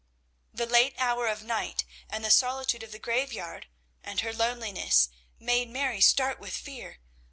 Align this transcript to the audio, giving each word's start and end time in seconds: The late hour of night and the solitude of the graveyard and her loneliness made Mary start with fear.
The 0.51 0.65
late 0.65 0.95
hour 0.97 1.27
of 1.27 1.43
night 1.43 1.83
and 2.09 2.25
the 2.25 2.31
solitude 2.31 2.81
of 2.81 2.91
the 2.91 2.97
graveyard 2.97 3.67
and 4.03 4.21
her 4.21 4.33
loneliness 4.33 5.09
made 5.37 5.69
Mary 5.69 6.01
start 6.01 6.39
with 6.39 6.55
fear. 6.57 6.97